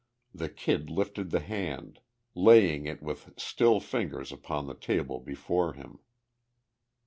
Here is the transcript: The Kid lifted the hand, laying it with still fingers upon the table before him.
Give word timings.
The 0.33 0.49
Kid 0.49 0.89
lifted 0.89 1.29
the 1.29 1.41
hand, 1.41 1.99
laying 2.33 2.87
it 2.87 3.03
with 3.03 3.35
still 3.37 3.79
fingers 3.79 4.31
upon 4.31 4.65
the 4.65 4.73
table 4.73 5.19
before 5.19 5.73
him. 5.73 5.99